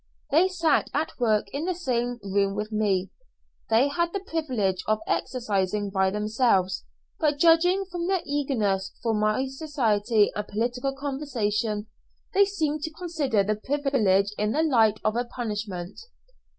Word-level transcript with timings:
They 0.31 0.47
sat 0.47 0.89
at 0.95 1.11
work 1.19 1.45
in 1.53 1.65
the 1.65 1.75
same 1.75 2.19
room 2.23 2.55
with 2.55 2.71
me; 2.71 3.11
they 3.69 3.87
had 3.87 4.13
the 4.13 4.19
privilege 4.19 4.83
of 4.87 4.97
exercising 5.05 5.91
by 5.91 6.09
themselves, 6.09 6.85
but 7.19 7.37
judging 7.37 7.85
from 7.85 8.07
their 8.07 8.23
eagerness 8.25 8.93
for 9.03 9.13
my 9.13 9.45
society 9.45 10.31
and 10.35 10.47
political 10.47 10.95
conversation, 10.95 11.85
they 12.33 12.45
seemed 12.45 12.81
to 12.81 12.91
consider 12.93 13.43
the 13.43 13.53
privilege 13.63 14.31
in 14.39 14.53
the 14.53 14.63
light 14.63 14.99
of 15.03 15.15
a 15.15 15.23
punishment. 15.23 15.99